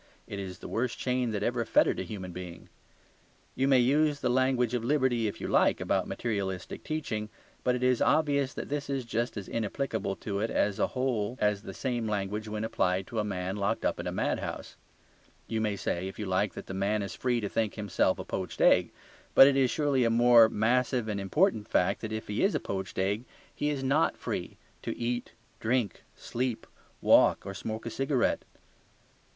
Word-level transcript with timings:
It 0.25 0.39
is 0.39 0.57
the 0.57 0.67
worst 0.67 0.97
chain 0.97 1.29
that 1.29 1.43
ever 1.43 1.63
fettered 1.63 1.99
a 1.99 2.03
human 2.03 2.31
being. 2.31 2.69
You 3.55 3.67
may 3.67 3.77
use 3.77 4.19
the 4.19 4.31
language 4.31 4.73
of 4.73 4.83
liberty, 4.83 5.27
if 5.27 5.39
you 5.39 5.47
like, 5.47 5.79
about 5.79 6.07
materialistic 6.07 6.83
teaching, 6.83 7.29
but 7.63 7.75
it 7.75 7.83
is 7.83 8.01
obvious 8.01 8.51
that 8.55 8.69
this 8.69 8.89
is 8.89 9.05
just 9.05 9.37
as 9.37 9.47
inapplicable 9.47 10.15
to 10.15 10.39
it 10.39 10.49
as 10.49 10.79
a 10.79 10.87
whole 10.97 11.37
as 11.39 11.61
the 11.61 11.73
same 11.75 12.07
language 12.07 12.47
when 12.47 12.63
applied 12.63 13.05
to 13.05 13.19
a 13.19 13.23
man 13.23 13.57
locked 13.57 13.85
up 13.85 13.99
in 13.99 14.07
a 14.07 14.11
mad 14.11 14.39
house. 14.39 14.75
You 15.45 15.61
may 15.61 15.75
say, 15.75 16.07
if 16.07 16.17
you 16.17 16.25
like, 16.25 16.55
that 16.55 16.65
the 16.65 16.73
man 16.73 17.03
is 17.03 17.13
free 17.13 17.39
to 17.39 17.47
think 17.47 17.75
himself 17.75 18.17
a 18.17 18.25
poached 18.25 18.59
egg. 18.59 18.89
But 19.35 19.45
it 19.45 19.55
is 19.55 19.69
surely 19.69 20.03
a 20.03 20.09
more 20.09 20.49
massive 20.49 21.09
and 21.09 21.19
important 21.21 21.67
fact 21.67 22.01
that 22.01 22.11
if 22.11 22.27
he 22.27 22.41
is 22.41 22.55
a 22.55 22.59
poached 22.59 22.97
egg 22.97 23.23
he 23.53 23.69
is 23.69 23.83
not 23.83 24.17
free 24.17 24.57
to 24.81 24.97
eat, 24.97 25.33
drink, 25.59 26.01
sleep, 26.15 26.65
walk, 27.03 27.45
or 27.45 27.53
smoke 27.53 27.85
a 27.85 27.91
cigarette. 27.91 28.41